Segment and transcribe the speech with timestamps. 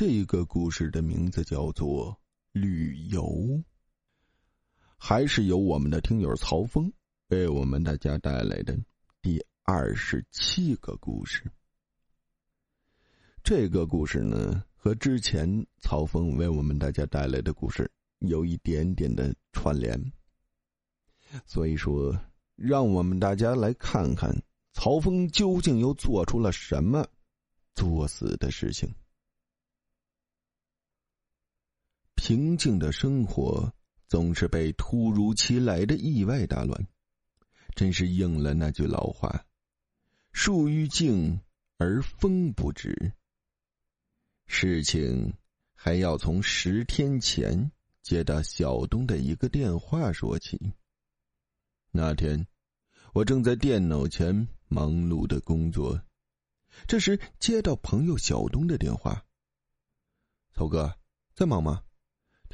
[0.00, 2.12] 这个故事的名字叫做
[2.52, 3.20] 《旅游》，
[4.96, 6.92] 还是由我们的听友曹峰
[7.30, 8.78] 为我们大家带来的
[9.20, 11.50] 第二十七个故事。
[13.42, 17.90] 这个故事呢，和之前曹峰为我们大家带来的故事
[18.20, 20.00] 有一点点的串联，
[21.44, 22.16] 所以说，
[22.54, 24.32] 让我们大家来看看
[24.74, 27.04] 曹峰究竟又做出了什么
[27.74, 28.88] 作死的事情。
[32.28, 33.72] 平静的生活
[34.06, 36.86] 总是被突如其来的意外打乱，
[37.74, 39.46] 真是应了那句老话
[40.32, 41.40] ：“树欲静
[41.78, 43.14] 而风不止。”
[44.46, 45.32] 事情
[45.72, 47.72] 还要从十天前
[48.02, 50.60] 接到小东的一个电话说起。
[51.90, 52.46] 那天，
[53.14, 55.98] 我正在电脑前忙碌的工作，
[56.86, 59.24] 这时接到朋友小东的电话
[60.52, 60.94] ：“曹哥，
[61.34, 61.82] 在忙吗？”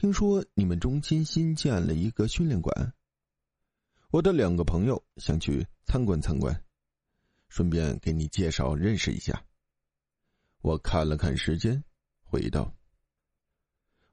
[0.04, 2.92] 听说你们中心新建了一个训练馆，
[4.10, 6.62] 我的两个朋友想去参观参观，
[7.48, 9.42] 顺便给你介绍认识一下。
[10.60, 11.82] 我看了看时间，
[12.22, 12.70] 回道：“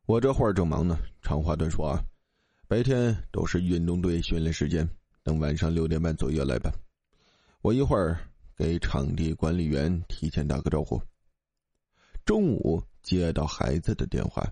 [0.07, 2.01] 我这会儿正忙呢，长话短说啊，
[2.69, 4.87] 白天都是运动队训练时间，
[5.23, 6.73] 等晚上六点半左右来吧。
[7.61, 8.17] 我一会儿
[8.55, 11.01] 给场地管理员提前打个招呼。”
[12.23, 14.49] 中午接到孩子的电话。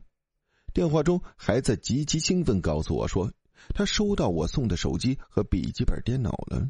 [0.73, 3.33] 电话中，孩子极其兴奋，告诉我说
[3.73, 6.69] ：“他收到我送的手机和笔记本电脑了。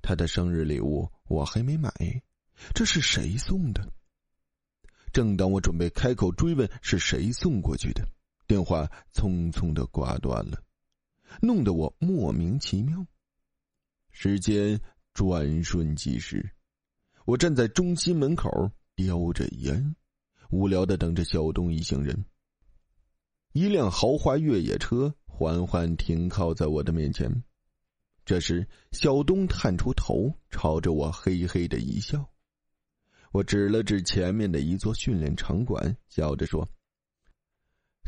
[0.00, 1.92] 他的生日礼物我还没买，
[2.74, 3.92] 这是谁送的？”
[5.12, 8.08] 正当我准备开口追问是谁送过去的，
[8.46, 10.62] 电话匆匆的挂断了，
[11.42, 13.06] 弄得我莫名其妙。
[14.10, 14.80] 时间
[15.12, 16.50] 转瞬即逝，
[17.26, 18.50] 我站在中心门口，
[18.96, 19.94] 叼着烟，
[20.50, 22.24] 无聊的等着小东一行人。
[23.52, 27.44] 一辆豪华越野车缓缓停靠在我的面前，
[28.24, 32.30] 这时小东探出头，朝着我嘿嘿的一笑。
[33.30, 36.66] 我指了指前面的一座训练场馆，笑着说：“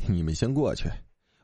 [0.09, 0.89] 你们先过去，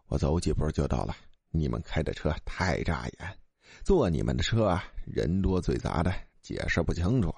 [0.06, 1.14] 我走几步就到了。
[1.50, 3.38] 你们开的车太扎眼，
[3.84, 7.34] 坐你们的车啊，人多嘴杂的，解释不清楚。”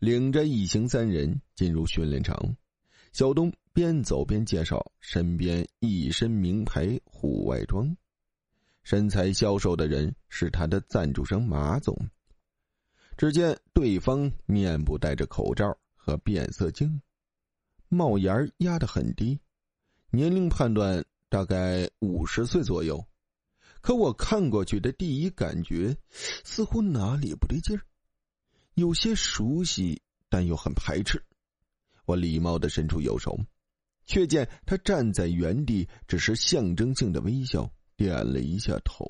[0.00, 2.56] 领着一行三人进入训练场，
[3.12, 3.52] 小东。
[3.74, 7.96] 边走边介绍，身边一身名牌户外装，
[8.82, 11.96] 身材消瘦的人是他的赞助商马总。
[13.16, 17.00] 只见对方面部戴着口罩和变色镜，
[17.88, 19.40] 帽檐压得很低，
[20.10, 23.02] 年龄判断大概五十岁左右。
[23.80, 25.96] 可我看过去的第一感觉，
[26.44, 27.80] 似乎哪里不对劲儿，
[28.74, 31.24] 有些熟悉，但又很排斥。
[32.04, 33.38] 我礼貌的伸出右手。
[34.04, 39.06] 却见他站在原地，只是象征性的微笑，点了一下头。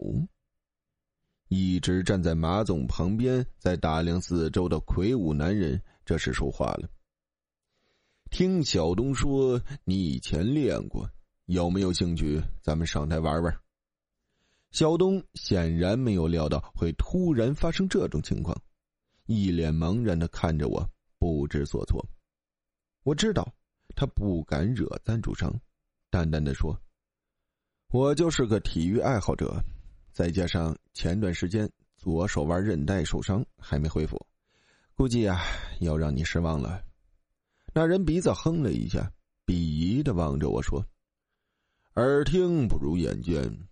[1.48, 6.90] 一直站在马总旁边，在打量四周的魁梧男人，这时说话了
[8.30, 11.10] ：“听小东说，你以前练过，
[11.46, 12.42] 有没有兴趣？
[12.60, 13.54] 咱们上台玩玩。”
[14.72, 18.62] 小东显然没有料到会突然发生这种情况，
[19.26, 20.88] 一脸茫然的看着我，
[21.18, 22.06] 不知所措。
[23.02, 23.54] 我知道。
[23.94, 25.54] 他不敢惹赞助商，
[26.08, 26.80] 淡淡的说
[27.92, 29.62] ：“我就是个体育爱好者，
[30.14, 34.18] 再加上前段时间左手腕韧带受伤还没恢复，
[34.94, 35.42] 估计啊
[35.80, 36.82] 要让你失望了。”
[37.74, 39.12] 那人鼻子哼了一下，
[39.44, 40.82] 鄙夷的望着我说
[41.96, 43.68] ：“耳听不如眼见。”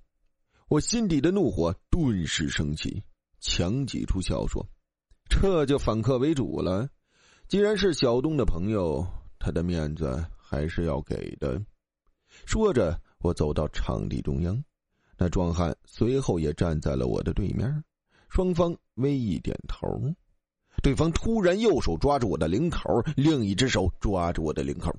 [0.68, 3.02] 我心底的怒火顿时升起，
[3.40, 4.68] 强挤出笑说
[5.30, 6.90] ：“这就反客为主了。
[7.48, 9.02] 既然是小东的朋友。”
[9.40, 11.60] 他的面子还是要给的。
[12.46, 14.62] 说着，我走到场地中央，
[15.18, 17.82] 那壮汉随后也站在了我的对面，
[18.28, 19.88] 双方微一点头。
[20.82, 24.94] 对方突然右手抓住我的领口，另一只手抓住我的领口，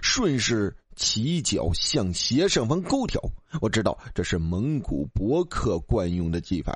[0.00, 3.20] 顺势起脚向斜上方勾挑。
[3.60, 6.74] 我知道这是蒙古博客惯用的技法，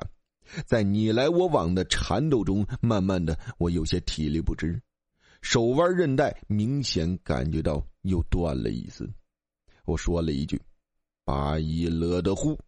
[0.67, 4.79] 在你来我往的缠斗中，慢慢的，我有些体力不支。
[5.45, 9.07] 手腕韧带明显感觉到又断了一丝，
[9.85, 10.59] 我说了一句
[11.23, 12.59] ：“八一勒的呼。”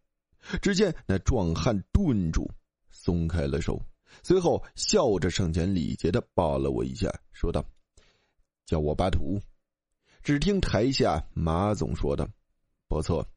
[0.62, 2.48] 只见那壮汉顿住，
[2.88, 3.82] 松开了手，
[4.22, 7.68] 随后笑着上前礼节的抱了我一下，说道
[8.64, 9.40] ：“叫我巴图。”
[10.22, 12.30] 只听台下马总说道
[12.86, 13.28] ：“不错，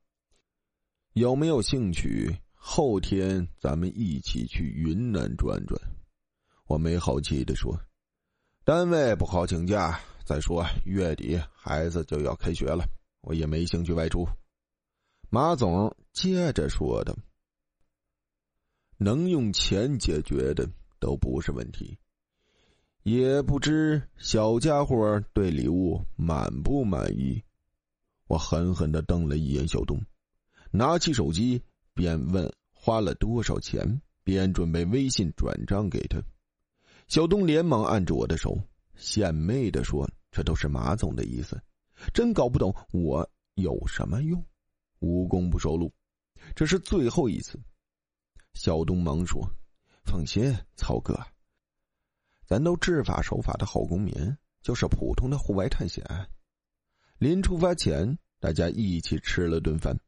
[1.13, 2.39] 有没有兴趣？
[2.53, 5.81] 后天咱们一起去云南转转？”
[6.69, 7.75] 我没好气的说。
[8.63, 9.99] 单位不好请假。
[10.23, 12.85] 再说月底孩子就要开学了，
[13.21, 14.25] 我也没兴趣外出。
[15.29, 17.17] 马总接着说的
[18.97, 20.69] ：“能用钱解决的
[20.99, 21.97] 都不是问题。”
[23.03, 27.43] 也不知小家伙对礼物满不满意。
[28.27, 29.99] 我狠狠的瞪了一眼小东，
[30.69, 31.63] 拿起手机
[31.95, 36.21] 便问花了多少钱，便准备微信转账给他。
[37.11, 38.57] 小东连忙按住我的手，
[38.95, 40.09] 献媚的说。
[40.31, 41.61] 这都是马总的意思，
[42.13, 44.41] 真搞不懂我有什么用。
[44.99, 45.91] 无功不受禄，
[46.55, 47.59] 这是最后一次。
[48.53, 49.45] 小东忙说
[50.07, 51.19] ：“放心，曹哥，
[52.45, 54.13] 咱都知法守法的好公民，
[54.61, 56.01] 就是普通的户外探险。”
[57.19, 59.99] 临出发前，大家一起吃了顿饭，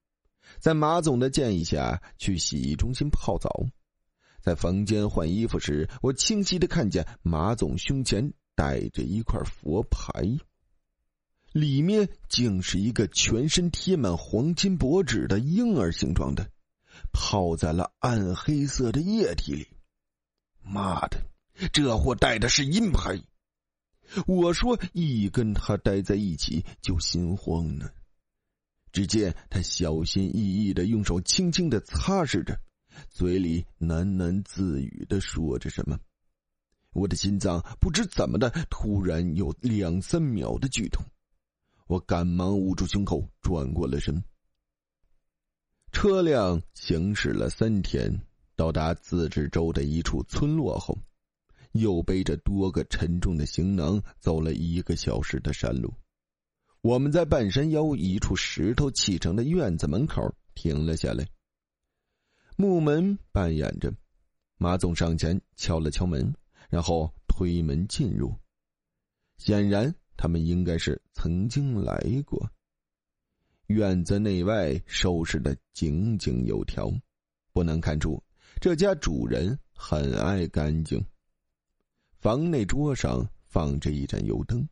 [0.58, 3.52] 在马总的建议下去洗浴中心泡澡。
[4.44, 8.32] 在房间换衣服时，我清晰的看见马总胸前。
[8.56, 10.12] 带着一块佛牌，
[11.54, 16.52] 里面竟是一个全身贴满黄金箔纸的婴儿形状的，
[17.12, 19.68] 泡在了暗黑色的液体里。
[20.62, 21.26] 妈的，
[21.72, 23.24] 这货带的是阴牌！
[24.28, 27.90] 我说一跟他待在一起就心慌呢。
[28.92, 32.60] 只见他小心翼翼的用手轻轻的擦拭着，
[33.10, 36.00] 嘴里喃喃自语的说着什么。
[36.94, 41.04] 我的心脏不知怎么的，突然有两三秒的剧痛，
[41.88, 44.24] 我赶忙捂住胸口，转过了身。
[45.92, 48.22] 车辆行驶了三天，
[48.56, 50.98] 到达自治州的一处村落后，
[51.72, 55.94] 又背着多个沉重的行囊走了一个小时的山路。
[56.82, 61.28] 我们在半山腰一处石头砌成的院子门口停了下来。
[62.58, 63.94] 木门半掩着，
[64.58, 66.34] 马总上前敲了敲门。
[66.70, 68.36] 然后推门进入，
[69.38, 72.50] 显然他们应该是曾经来过。
[73.68, 76.92] 院子内外收拾的井井有条，
[77.52, 78.20] 不难看出
[78.60, 81.00] 这家主人很爱干净。
[82.18, 84.68] 房内桌上放着一盏油灯，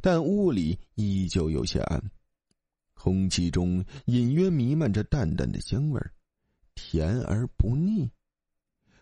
[0.00, 2.00] 但屋里依旧有些暗，
[2.94, 6.12] 空气中隐约弥漫着淡淡的香味儿
[6.74, 8.10] 甜而不腻。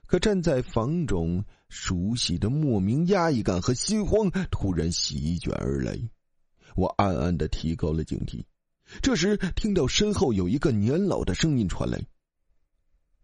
[0.06, 5.96] 可站在房中，熟悉的莫名压抑感和心慌突然席卷而来，
[6.74, 8.44] 我暗暗的提高了警惕。
[9.02, 12.00] 这时，听到身后有一个年老的声音传来：“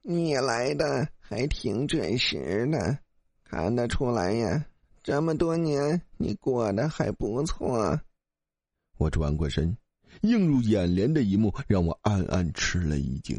[0.03, 2.99] 你来的还挺准时的，
[3.43, 4.65] 看得出来呀，
[5.03, 8.01] 这么多年你过得还不错。”
[8.97, 9.77] 我转过身，
[10.23, 13.37] 映入眼帘的一幕让我暗暗吃了一惊。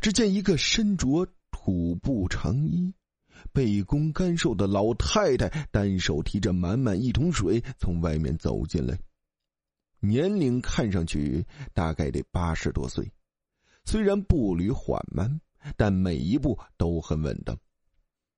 [0.00, 1.26] 只见一个身着……
[1.50, 2.94] 土布长衣、
[3.52, 8.98] 背弓干瘦的老太太，单手提着满满一桶水从外面走进来，
[9.98, 11.44] 年龄看上去
[11.74, 13.10] 大概得八十多岁，
[13.84, 15.40] 虽然步履缓慢，
[15.76, 17.58] 但每一步都很稳当。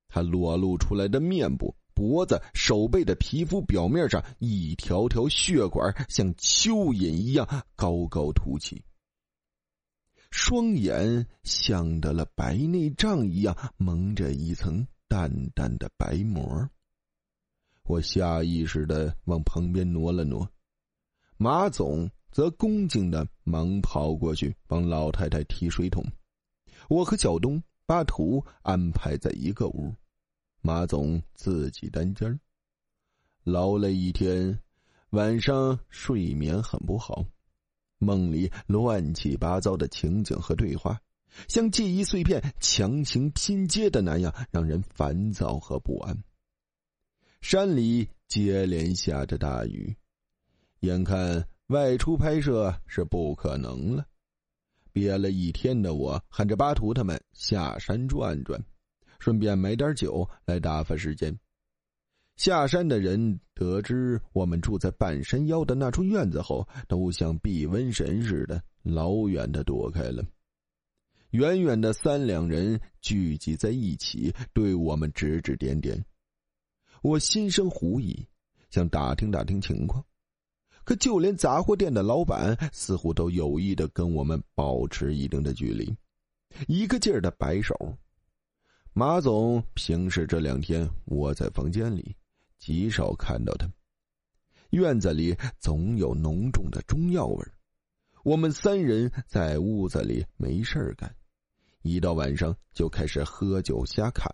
[0.07, 8.83] 她裸露出来的面部、脖子、手背的皮肤表面上，一条条血管像蚯蚓一样高高凸起。
[10.31, 16.69] 双眼像得了白内障一样蒙着一层淡淡的白膜。
[17.83, 20.49] 我下意识的往旁边挪了挪，
[21.35, 26.03] 马总则恭敬的忙跑过去帮老太太提水桶。
[26.87, 29.93] 我和小东把土安排在一个屋，
[30.61, 32.39] 马总自己单间
[33.43, 34.57] 劳累一天，
[35.09, 37.25] 晚上睡眠很不好。
[38.01, 40.99] 梦里乱七八糟的情景和对话，
[41.47, 46.17] 像记忆碎片强行拼接的那样，让人烦躁和不安。
[47.41, 49.95] 山里接连下着大雨，
[50.79, 54.07] 眼看外出拍摄是不可能了。
[54.91, 58.59] 憋了一天的我，喊着巴图他们下山转转，
[59.19, 61.37] 顺便买点酒来打发时间。
[62.37, 70.23] 下山的人得知我们住在半山腰的那处院子后，都像避瘟神似的，老远的躲开了。
[71.31, 76.03] 远远的三两人聚集在一起，对我们指指点点。
[77.03, 78.27] 我心生狐疑，
[78.69, 80.03] 想打听打听情况，
[80.83, 85.95] 可就连杂货店的老板似乎都有意的跟我们保持一定的距离，
[86.67, 87.75] 一个劲儿的摆手。
[88.93, 92.13] 马总平时这两天窝在房间里。
[92.61, 93.67] 极少看到他。
[94.69, 97.45] 院子里总有浓重的中药味
[98.23, 101.13] 我们三人在屋子里没事干，
[101.81, 104.31] 一到晚上就开始喝酒瞎侃，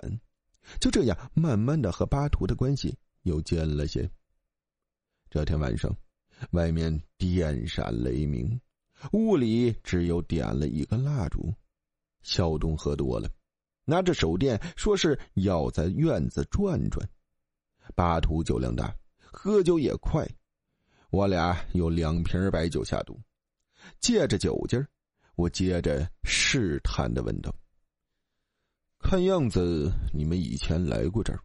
[0.80, 4.08] 就这样慢慢的和巴图的关系又近了些。
[5.30, 5.96] 这天晚上，
[6.52, 8.60] 外面电闪雷鸣，
[9.14, 11.54] 屋里只有点了一个蜡烛。
[12.22, 13.32] 小东喝多了，
[13.86, 17.10] 拿着手电说是要在院子转转。
[17.96, 20.28] 巴图酒量大，喝酒也快，
[21.10, 23.20] 我俩有两瓶白酒下肚。
[24.00, 24.88] 借着酒劲儿，
[25.36, 27.54] 我接着试探的问道
[29.00, 31.40] ：“看样子你们以前来过这儿，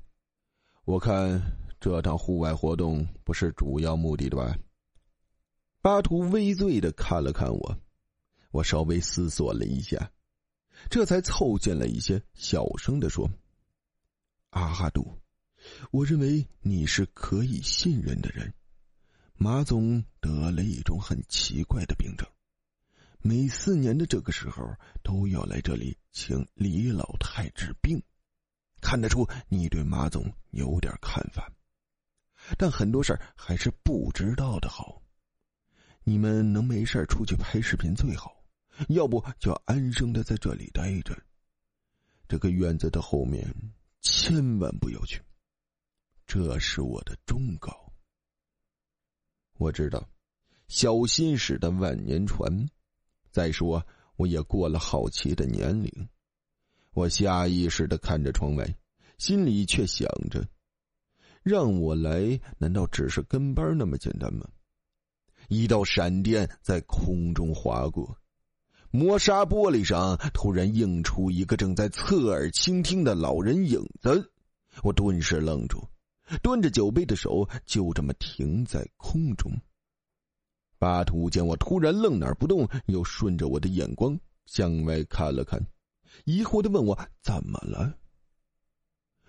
[0.84, 1.40] 我看。”
[1.82, 4.56] 这趟户外活动不是主要目的的吧？
[5.80, 7.76] 巴图微醉的看了看我，
[8.52, 10.12] 我稍微思索了一下，
[10.88, 13.28] 这才凑近了一些，小声的说
[14.50, 15.04] ：“阿哈杜，
[15.90, 18.52] 我认为你是可以信任的人。
[19.34, 22.28] 马总得了一种很奇怪的病症，
[23.20, 28.00] 每四年的这个时候都要来这里请李老太治病，
[28.80, 31.50] 看得出你对马总有点看法。”
[32.58, 35.00] 但很多事儿还是不知道的好。
[36.04, 38.44] 你们能没事出去拍视频最好，
[38.88, 41.16] 要不就安生的在这里待着。
[42.28, 43.52] 这个院子的后面
[44.00, 45.20] 千万不要去，
[46.34, 47.92] 这是我的忠告。
[49.58, 50.08] 我知道，
[50.66, 52.50] 小心驶得万年船。
[53.30, 53.86] 再说，
[54.16, 56.08] 我也过了好奇的年龄。
[56.94, 58.66] 我下意识的看着窗外，
[59.18, 60.48] 心里却想着。
[61.42, 64.48] 让我来，难道只是跟班那么简单吗？
[65.48, 68.16] 一道闪电在空中划过，
[68.90, 74.32] 磨砂玻璃上突然映出一个正在侧耳倾听的老人影子。
[74.82, 75.86] 我顿时愣住，
[76.42, 79.52] 端着酒杯的手就这么停在空中。
[80.78, 85.64] 巴图见我突然愣那儿不动，又顺着我的眼光向外看了看，
[86.24, 87.96] 疑惑的问我怎么了。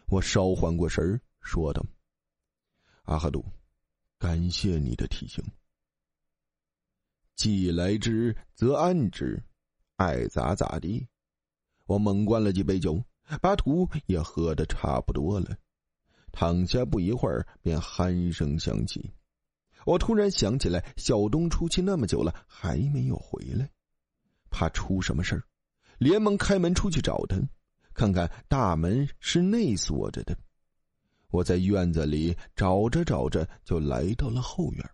[0.08, 1.86] 我稍缓过神儿，说道。
[3.04, 3.44] 阿哈杜，
[4.18, 5.44] 感谢你的提醒。
[7.36, 9.44] 既来之则安之，
[9.98, 11.08] 爱咋咋地。
[11.86, 13.04] 我猛灌了几杯酒，
[13.42, 15.58] 巴图也喝得差不多了。
[16.34, 19.14] 躺下不一会儿，便鼾声响起。
[19.86, 23.70] 我突然想起来，小东出去那么久了，还没有回来，
[24.50, 25.44] 怕出什么事儿，
[26.00, 27.38] 连忙开门出去找他，
[27.94, 30.36] 看看大门是内锁着的。
[31.30, 34.90] 我在院子里找着找着，就来到了后院。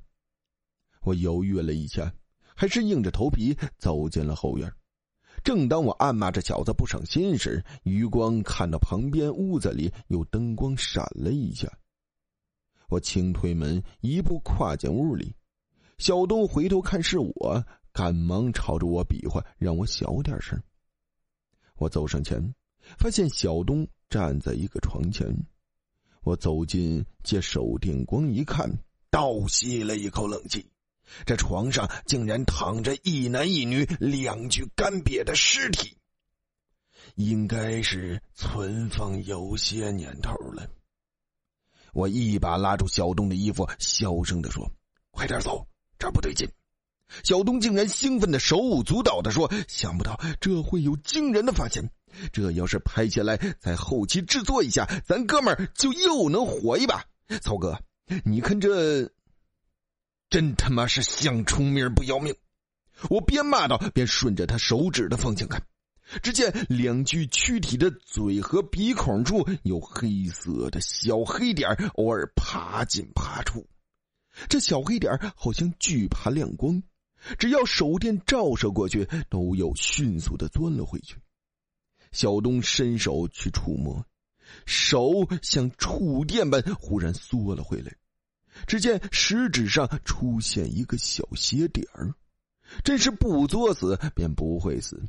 [1.02, 2.14] 我犹豫了一下，
[2.56, 4.72] 还是硬着头皮走进了后院。
[5.50, 11.68] 正当我暗骂这小子不省心时，余光看到旁边屋子里有灯光闪了一下。
[12.88, 15.34] 我轻推门，一步跨进屋里。
[15.98, 20.62] 小东回头看是我，赶忙朝着我比划，让我小点声。
[21.78, 22.54] 我走上前，
[23.00, 25.36] 发现小东站在一个床前。
[26.22, 28.72] 我走近，借手电光一看，
[29.10, 30.64] 倒吸了一口冷气。
[31.26, 35.98] 这床上竟然躺着一男一女两具干瘪的尸体，
[37.16, 40.68] 应该是存放有些年头了。
[41.94, 44.72] 我一把拉住小东的衣服，小声的说
[45.12, 46.48] ：“快点走，这不对劲。”
[47.24, 51.90] 小东竟然兴奋的手舞足蹈的说：“想不到这会有惊人的发现。”
[52.32, 57.04] 这要是拍下来，在后期制作一下，咱哥们儿就又能火一把。
[57.42, 57.80] 曹哥，
[58.24, 59.12] 你看这，
[60.30, 62.36] 真他妈是想出名不要命！
[63.10, 65.66] 我边骂道，边顺着他手指的方向看，
[66.22, 73.68] 只见两具躯体的嘴和鼻孔处有黑色的小黑点，偶尔爬进爬出。
[74.48, 76.84] 这小黑点好像惧怕亮光，
[77.40, 81.16] 只要手电照射过去，都要迅速的钻了回去。
[82.12, 84.06] 小东伸手去触摸，
[84.68, 87.96] 手像触电般忽然缩了回来。
[88.68, 92.14] 只见食指上出现一个小血点儿，
[92.84, 95.02] 真是不作死便不会死。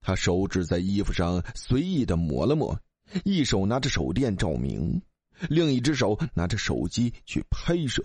[0.00, 2.80] 他手指在衣服上随意的抹了抹，
[3.24, 5.02] 一手拿着手电照明，
[5.48, 8.04] 另一只手拿着手机去拍摄。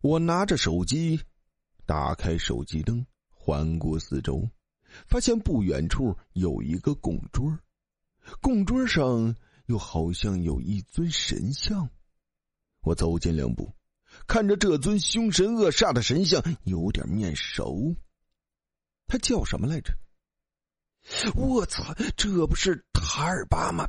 [0.00, 1.20] 我拿着手机，
[1.86, 4.48] 打开手机灯，环顾四周。
[5.06, 7.56] 发现不远处有一个供桌，
[8.40, 11.88] 供桌上又好像有一尊神像。
[12.82, 13.72] 我走近两步，
[14.26, 17.94] 看着这尊凶神恶煞的神像，有点面熟。
[19.06, 19.92] 他叫什么来着？
[21.34, 23.88] 我操，这不是塔尔巴吗？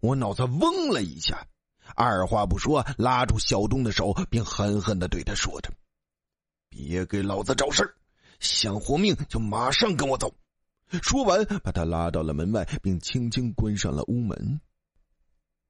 [0.00, 1.46] 我脑子嗡了一下，
[1.94, 5.70] 二话不说，拉住小东的手，并狠狠的对他说着
[6.70, 7.94] ：“别给老子找事！”
[8.40, 10.34] 想活命就马上跟我走！
[11.02, 14.60] 说完，把他拉到了门外，并轻轻关上了屋门。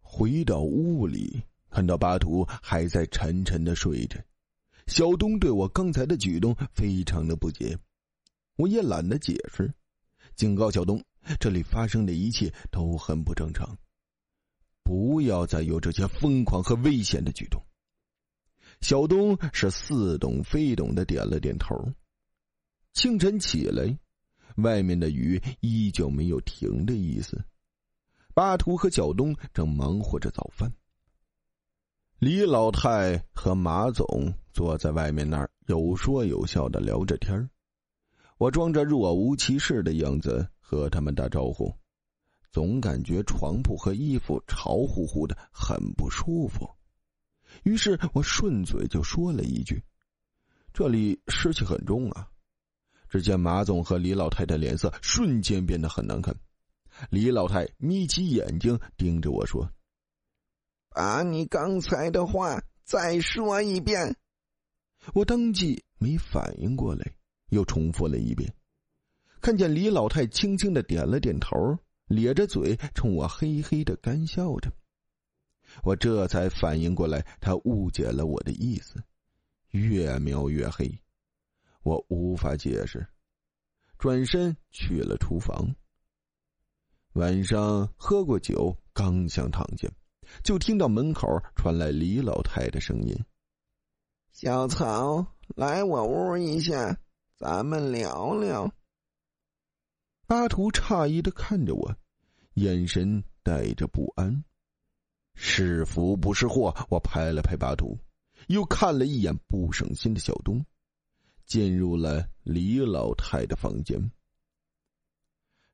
[0.00, 4.22] 回到屋里，看到巴图还在沉沉的睡着，
[4.86, 7.78] 小东对我刚才的举动非常的不解，
[8.56, 9.72] 我也懒得解释，
[10.34, 11.02] 警告小东，
[11.38, 13.78] 这里发生的一切都很不正常，
[14.82, 17.62] 不要再有这些疯狂和危险的举动。
[18.80, 21.92] 小东是似懂非懂的点了点头。
[22.92, 23.96] 清晨起来，
[24.56, 27.44] 外面的雨依旧没有停的意思。
[28.34, 30.72] 巴图和小东正忙活着早饭。
[32.20, 37.48] 李老太和马总坐在外面那儿有说有笑的聊着天
[38.36, 41.74] 我装着若无其事的样子和他们打招呼，
[42.52, 46.68] 总感觉床铺和衣服潮乎乎的，很不舒服。
[47.62, 49.82] 于是我顺嘴就说了一句
[50.74, 52.28] ：“这里湿气很重啊。”
[53.08, 56.36] 只见马总和李老太的脸色瞬间变得很难看。
[57.08, 59.66] 李老太眯起眼睛盯着我说
[60.90, 64.14] ：“把你刚才的话再说一遍。”
[65.14, 67.12] 我当即没反应过来，
[67.49, 68.52] 又重复了一遍。
[69.40, 71.56] 看见李老太轻轻的点了点头，
[72.06, 74.70] 咧着嘴冲我嘿嘿的干笑着。
[75.82, 79.02] 我这才反应过来，他误解了我的意思，
[79.70, 81.00] 越描越黑，
[81.82, 83.06] 我无法解释，
[83.97, 85.75] 转身去了厨房。
[87.14, 89.88] 晚上喝过酒，刚想躺下，
[90.42, 93.25] 就听到门口传来李老太的声音
[94.32, 96.99] ：“小曹，来我屋一下，
[97.37, 98.72] 咱们聊聊。”
[100.26, 101.96] 巴图诧异的看着我，
[102.54, 104.44] 眼神带着不安。
[105.34, 107.99] 是福不是祸，我拍了拍巴图，
[108.49, 110.64] 又看了一眼不省心的小东，
[111.46, 114.10] 进入了李老太的房间。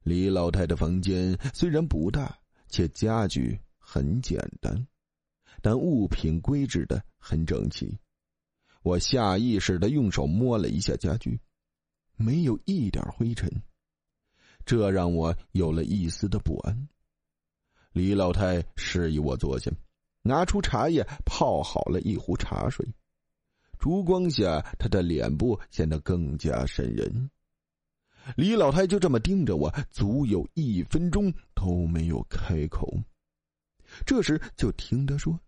[0.02, 3.60] 李老太的房间虽然不大，且家具
[3.96, 4.86] 很简单，
[5.62, 7.98] 但物品规制的很整齐。
[8.82, 11.40] 我下意识的用手摸了一下家具，
[12.14, 13.50] 没有一点灰尘，
[14.66, 16.88] 这让我有了一丝的不安。
[17.92, 19.73] 李老太示意我坐下，
[20.21, 22.86] 拿出茶叶泡好了一壶茶水。
[23.78, 27.30] 烛光下，她的脸部显得更加瘆人。
[28.36, 33.02] 李老太就这么盯着我，足有一分钟都没有开口。
[34.04, 35.39] 这时，就听他说：“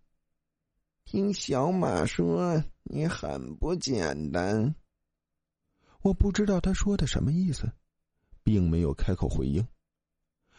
[1.04, 4.74] 听小马说你很不简单。”
[6.02, 7.70] 我不知道他说的什么意思，
[8.42, 9.66] 并没有开口回应。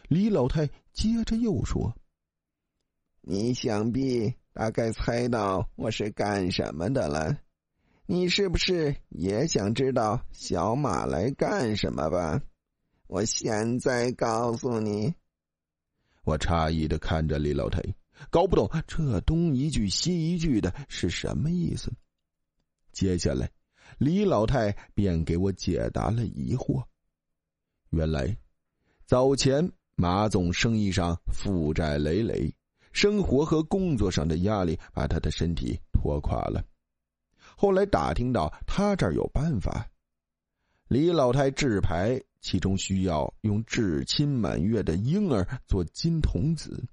[0.08, 1.95] 李老太接着又说
[3.21, 7.39] ：“你想必大概猜到我是干什么的了，
[8.06, 12.41] 你是不是也想知道小马来干什么吧？
[13.08, 15.13] 我现在告诉你。”
[16.23, 17.82] 我诧异的看着李老太，
[18.29, 21.91] 搞不懂这东一句西一句的是什么意思。
[22.91, 23.49] 接下来，
[23.97, 26.84] 李老太便给我解答了疑惑。
[27.89, 28.38] 原来，
[29.05, 29.71] 早前。
[30.01, 32.55] 马总生意上负债累累，
[32.93, 36.63] 生活和工作上的压力把他的身体拖垮了。
[37.58, 39.86] 后来打听到他这儿有办法，
[40.88, 46.86] 李老太制牌，其中需要用至亲满月的婴儿做金童子，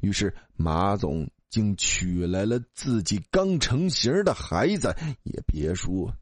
[0.00, 4.94] 于是马总竟娶来了自己刚成型的孩子。
[5.22, 6.16] 也别说，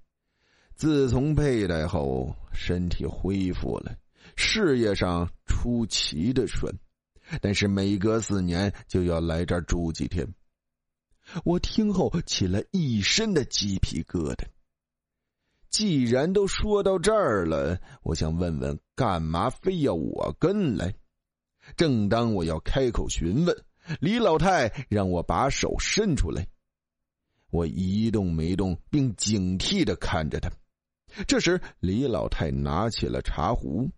[0.75, 3.97] 自从佩戴后，身体恢复了。
[4.37, 6.75] 事业上出奇的顺，
[7.41, 10.27] 但是每隔四年就要来这儿住几天。
[11.45, 14.45] 我听后起了一身的鸡皮疙瘩。
[15.73, 20.95] 既然都说到这儿了，我想问问，干嘛非要我跟来？
[21.77, 23.57] 正当我要开口询问，
[23.99, 26.47] 李老太让我把手伸出来。
[27.51, 30.51] 我一动没动，并警惕的看着他。
[31.27, 33.91] 这时，李老太拿起了茶壶。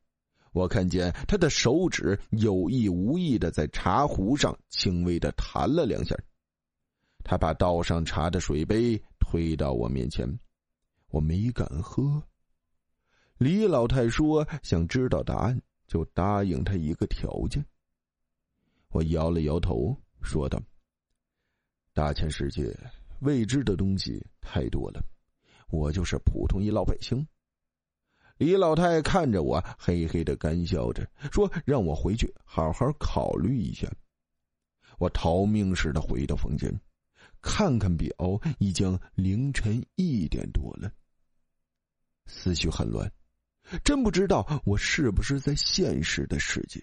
[0.52, 6.16] 我看见他的手指有意无意的在茶壶上轻微的弹了两下。
[7.24, 10.38] 他把倒上茶的水杯推到我面前，
[11.14, 12.20] 我没敢喝。
[13.38, 17.64] 李老太说：“想知道答案，就答应他一个条件。”
[18.90, 20.60] 我摇了摇头，说道
[21.94, 22.76] ：“大千世界，
[23.20, 25.00] 未知的东西太多了，
[25.68, 27.24] 我就是普通一老百姓。”
[28.36, 33.88] 李老太看着我，嘿嘿的干笑着，说：“让我回去好好考虑一下。”
[34.98, 36.76] 我逃命似的回到房间，
[37.40, 38.10] 看看表，
[38.58, 40.92] 已经凌晨一点多了。
[42.26, 43.12] 思绪很乱，
[43.84, 46.82] 真不知道我是不是在现实的世界。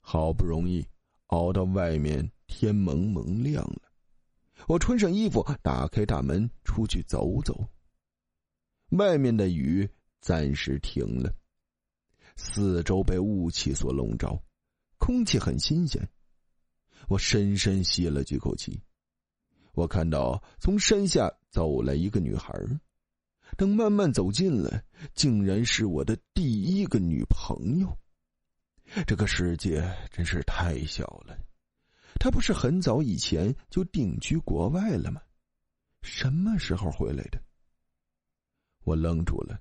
[0.00, 0.86] 好不容易
[1.26, 3.82] 熬到外面天蒙蒙亮了。
[4.66, 7.68] 我穿上衣服，打开大门，出去走走。
[8.90, 9.88] 外面的雨
[10.20, 11.32] 暂时停了，
[12.36, 14.42] 四周被雾气所笼罩，
[14.98, 16.10] 空气很新鲜。
[17.08, 18.82] 我深深吸了几口气。
[19.72, 22.52] 我看到从山下走来一个女孩，
[23.56, 24.82] 等慢慢走近了，
[25.14, 27.96] 竟然是我的第一个女朋友。
[29.06, 31.38] 这个世界真是太小了。
[32.18, 35.20] 她不是很早以前就定居国外了吗？
[36.02, 37.40] 什么时候回来的？
[38.84, 39.60] 我愣住了，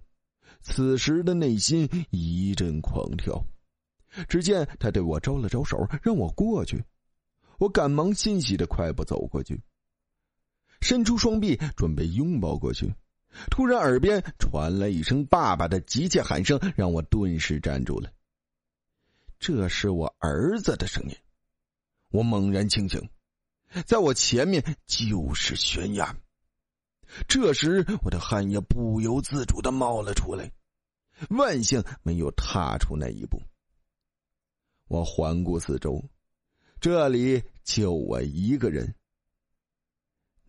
[0.62, 3.46] 此时的内心一阵狂跳。
[4.28, 6.84] 只见他对我招了招手，让我过去。
[7.60, 9.62] 我赶忙欣喜的快步走过去。
[10.82, 12.96] 伸出双臂准备拥抱过去，
[13.50, 18.12] 突然耳边传来一声爸爸的急切喊声，让我顿时站住了。
[19.40, 21.16] 这是我儿子的声音，
[22.10, 23.10] 我猛然清醒，
[23.86, 26.18] 在我前面就是悬崖。
[27.28, 30.52] 这时我的汗也不由自主的冒了出来，
[31.30, 33.42] 万幸没有踏出那一步。
[34.88, 36.04] 我环顾四周，
[36.82, 38.94] 这里就我一个人。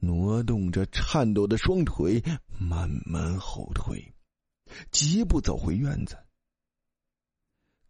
[0.00, 2.22] 挪动着颤抖的双腿，
[2.58, 4.14] 慢慢后退，
[4.90, 6.16] 疾步走回院子。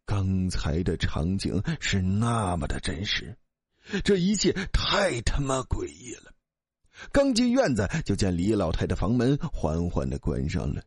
[0.04, 3.38] 刚才的场景是那么的真实，
[4.02, 6.34] 这一切太他妈诡异了。
[7.12, 10.82] 刚进院子，就见李老太的房门缓缓的关上了。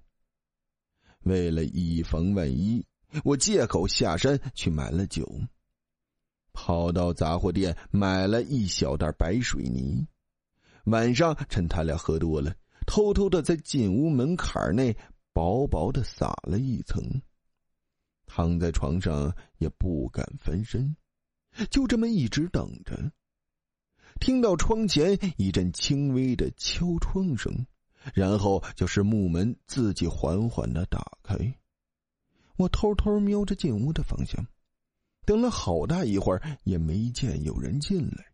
[1.21, 2.85] 为了以防万一，
[3.23, 5.25] 我借口下山去买了酒，
[6.51, 10.05] 跑到杂货店买了一小袋白水泥。
[10.85, 14.95] 晚上趁他俩喝多了，偷偷的在进屋门槛内
[15.31, 17.21] 薄薄的撒了一层。
[18.25, 20.95] 躺在床上也不敢翻身，
[21.69, 23.11] 就这么一直等着。
[24.19, 27.65] 听到窗前一阵轻微的敲窗声，
[28.13, 31.35] 然后就是木门自己缓缓的打开。
[32.57, 34.45] 我偷偷瞄着进屋的方向，
[35.25, 38.32] 等了好大一会儿，也没见有人进来。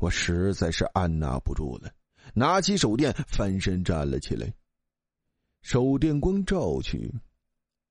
[0.00, 1.92] 我实在是按捺不住了，
[2.34, 4.52] 拿起手电，翻身站了起来。
[5.60, 7.12] 手电光照去，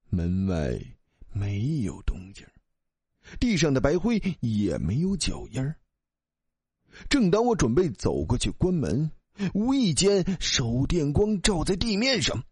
[0.09, 0.79] 门外
[1.31, 2.43] 没有动静，
[3.39, 5.75] 地上的白灰也没有脚印儿。
[7.07, 9.11] 正当我准备走过去关门，
[9.53, 12.43] 无意间手电光照在地面上。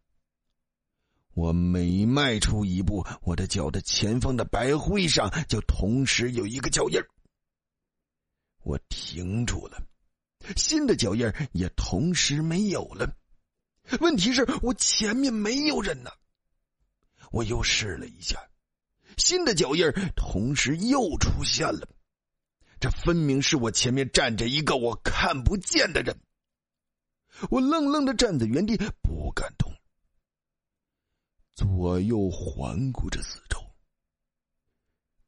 [1.33, 7.09] 我每迈出一步，我的脚的前方的白灰上就同时有一个脚印儿。
[8.67, 9.81] 我停住了，
[10.57, 13.09] 新的脚印也同时没有了。
[14.01, 16.11] 问题是我前面没有人呢。
[17.31, 18.37] 我又试了一下，
[19.15, 21.87] 新的脚印同时又出现了。
[22.77, 26.19] 这分明是我前面站着一个我看不见的人。
[27.49, 29.71] 我愣愣的站在原地，不敢动，
[31.55, 33.41] 左右环顾着四。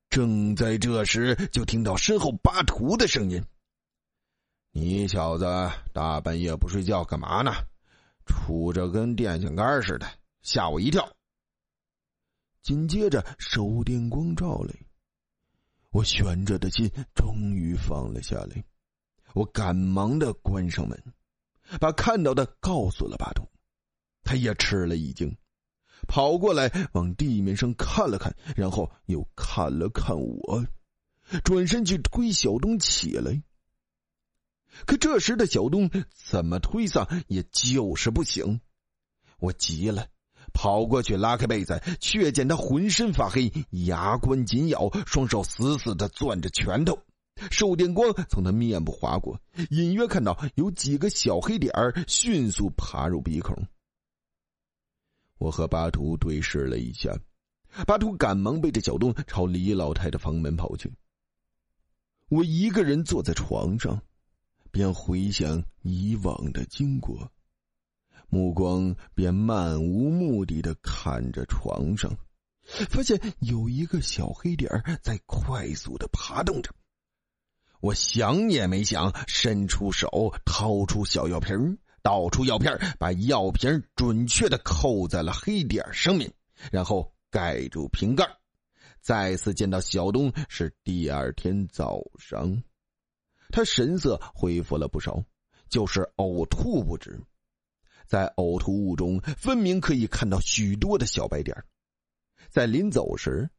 [0.10, 3.44] 正在这时，就听到身后巴图的声音
[4.74, 5.46] ：“你小子
[5.94, 7.52] 大半夜不睡觉干嘛呢？
[8.26, 10.08] 杵着跟电线杆似的，
[10.42, 11.16] 吓我一跳。”
[12.62, 14.74] 紧接着手电光照来，
[15.92, 18.64] 我悬着的心终于放了下来。
[19.34, 21.02] 我赶忙的关上门，
[21.80, 23.44] 把看到的告诉了巴图，
[24.24, 25.38] 他也吃了一惊。
[26.10, 30.66] 跑过来，往地面上看了看，然后又看了看我，
[31.44, 33.44] 转身去推小东起来。
[34.88, 38.60] 可这时的小东怎么推搡也就是不醒，
[39.40, 40.08] 我急了，
[40.52, 46.98] 跑过去拉开被子，却见他浑身发黑，牙关紧咬，双手死死的攥着拳头。
[47.52, 51.72] 手电光从他面部划过，隐约看到有几个小黑点
[52.08, 53.68] 迅速爬入鼻孔。
[55.40, 57.18] 我和巴图对视了一下，
[57.88, 60.94] 巴图赶忙背着小东朝李老太的房门跑去。
[62.28, 64.04] 我一个人坐在床上，
[64.70, 67.32] 便回想以往的经过，
[68.30, 72.16] 目光便漫无目的的看着床上，
[72.90, 74.70] 发现有一个小黑点
[75.02, 76.72] 在快速的爬动着。
[77.80, 86.32] 我想也没想，伸出手掏出小药瓶倒出药片，把药瓶准确的扣在了黑点上面，
[86.72, 88.26] 然后盖住瓶盖。
[89.02, 92.62] 再次见到小东是第二天早上，
[93.50, 95.24] 他神色恢复了不少，
[95.70, 97.22] 就是呕吐不止，
[98.06, 101.64] 在呕吐物中分明可以看到许多的小白点。
[102.50, 103.50] 在临走时，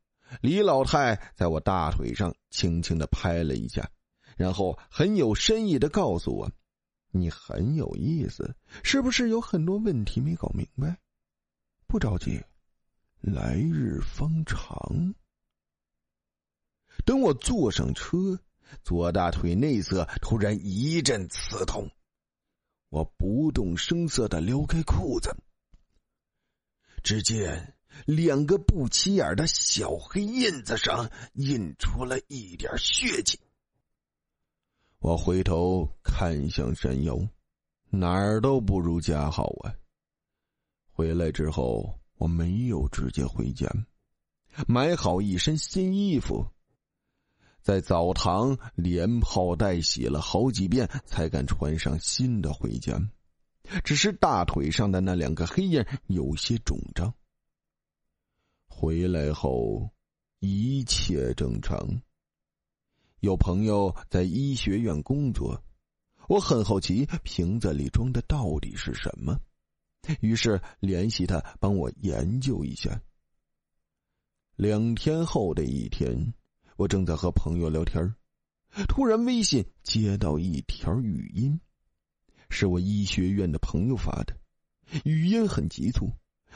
[0.43, 3.91] 李老太在我大腿上轻轻的拍了一下，
[4.37, 6.51] 然后很有深意的告诉我
[7.11, 10.99] ：“你很有意思，是不是有很多问题没搞明白？
[11.87, 12.43] 不着急，
[13.21, 15.15] 来日方长。”
[17.05, 18.39] 等我坐上车，
[18.83, 21.91] 左大腿内侧突然一阵刺痛，
[22.89, 25.37] 我不动声色的撩开裤子，
[27.03, 27.77] 只见。
[28.07, 33.41] 两个不起眼的小黑印子上印出了一点血迹。
[35.01, 37.19] 我回头看向山腰，
[37.89, 39.73] 哪儿都不如家好啊。
[40.93, 43.67] 回来之后，我没有直接回家，
[44.69, 46.47] 买好一身新衣服，
[47.63, 53.01] 在澡堂连泡带洗了好几遍，才敢穿上新的回家。
[53.83, 57.15] 只是大腿上的那两个黑印有些肿胀。
[58.69, 59.91] 回来后，
[60.41, 62.03] 一切正常。
[63.21, 65.63] 有朋友在医学院工作，
[66.27, 69.39] 我很好奇瓶子里装的到底是什么，
[70.21, 73.03] 于是联系他帮我研究一下。
[74.57, 76.33] 两天后的一天，
[76.77, 78.15] 我正在和朋友聊天
[78.89, 81.61] 突然微信接到一条语音，
[82.49, 84.35] 是我医学院的朋友发的，
[85.05, 86.11] 语音很急促，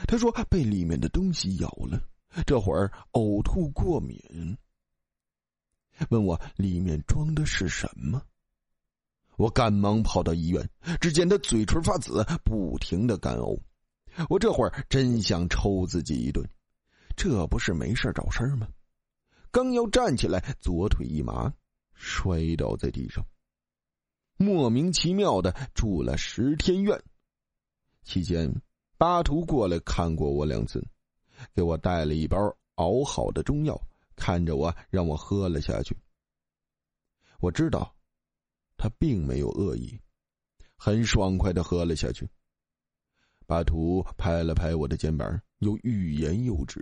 [0.09, 2.09] 他说被里面的东西咬了。
[2.46, 4.18] 这会儿呕吐过敏，
[6.11, 8.22] 问我里面装的是什么。
[9.37, 10.68] 我赶忙跑到医院，
[11.00, 13.61] 只见他嘴唇发紫，不停的干呕。
[14.28, 16.48] 我这会儿真想抽自己一顿，
[17.16, 18.68] 这不是没事找事吗？
[19.50, 21.52] 刚要站起来，左腿一麻，
[21.94, 23.26] 摔倒在地上，
[24.37, 27.02] 莫名其妙的住了十天院。
[28.02, 28.62] 期间，
[28.96, 30.85] 巴图过来看过我两次。
[31.52, 32.38] 给我带了一包
[32.76, 33.80] 熬好的中药，
[34.16, 35.96] 看着我让我喝了下去。
[37.40, 37.94] 我知道，
[38.77, 40.00] 他并没有恶意，
[40.77, 42.29] 很爽快的喝了下去。
[43.46, 46.81] 巴图拍了拍我的肩膀，又欲言又止。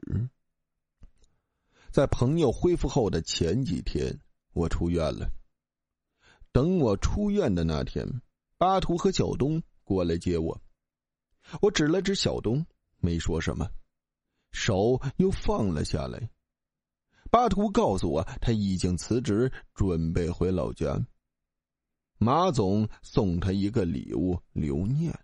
[1.91, 4.21] 在朋友恢复后的前几天，
[4.53, 5.31] 我出院了。
[6.53, 8.23] 等我出院的那天，
[8.57, 10.61] 巴图和小东过来接我。
[11.61, 12.65] 我指了指小东，
[12.99, 13.69] 没说什么。
[14.53, 16.31] 手又放了下来。
[17.33, 21.01] 巴图告诉我，他已经辞职，准备回老家。
[22.19, 25.19] 马总送他一个礼物留念，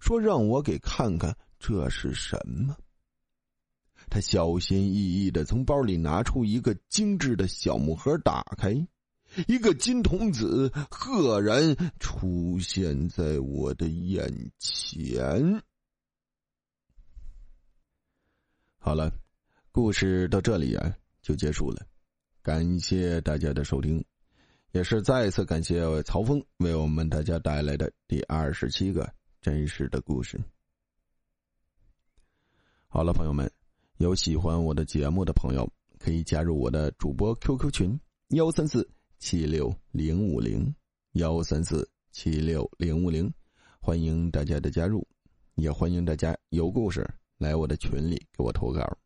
[0.00, 2.74] 说让我给看看这是什么。
[4.08, 8.72] 他小心翼翼的从包里拿出一个精致的小木盒，打开，
[9.46, 15.62] 一个金童子赫然出现在我的眼前。
[18.78, 19.12] 好了，
[19.74, 21.84] 故事到这里啊就结束了，
[22.42, 24.04] 感谢大家的收听，
[24.70, 30.40] 也是再次感谢曹峰为我们大家带来的第二十七个真实的故事。
[32.86, 33.50] 好了，朋友们，
[33.96, 40.72] 有喜欢我的节目的朋友可以加入我的主播 QQ 群幺三四七六零五零
[41.14, 43.28] 幺三四七六零五零，
[43.80, 45.04] 欢迎大家的加入，
[45.56, 47.04] 也欢迎大家有故事。
[47.38, 48.96] 来我的群里给我投稿。